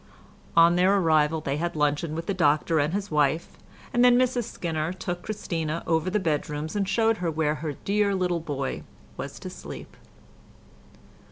[0.57, 3.55] On their arrival they had luncheon with the Doctor and his wife,
[3.93, 8.15] and then Mrs Skinner took Christina over the bedrooms, and showed her where her dear
[8.15, 8.81] little boy
[9.15, 9.95] was to sleep.